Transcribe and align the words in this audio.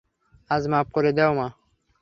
আজ 0.51 0.63
মাফ 0.71 0.87
করে 0.93 1.11
দেও 1.17 1.31
মা। 1.33 1.47